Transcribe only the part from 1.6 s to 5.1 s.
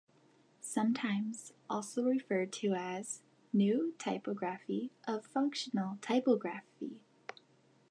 also referred to as "New Typography"